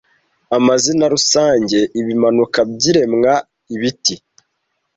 [0.57, 3.33] Amazina rusange- Ibimanuka byibiremwa
[3.75, 4.15] Ibiti